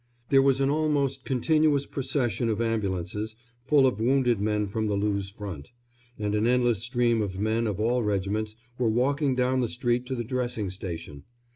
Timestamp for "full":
3.67-3.85